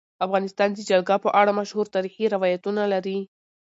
افغانستان 0.25 0.69
د 0.73 0.79
جلګه 0.89 1.15
په 1.23 1.29
اړه 1.39 1.51
مشهور 1.59 1.85
تاریخی 1.95 2.25
روایتونه 2.35 2.81
لري. 2.93 3.17